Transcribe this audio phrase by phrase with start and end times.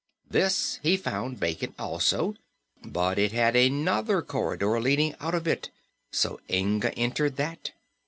[0.27, 2.33] This he found vacant also,
[2.83, 5.69] but it had another corridor leading out of it,
[6.11, 7.73] so Inga entered that.